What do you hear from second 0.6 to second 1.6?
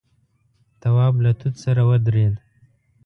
تواب له توت